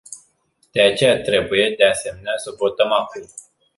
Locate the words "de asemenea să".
1.77-2.53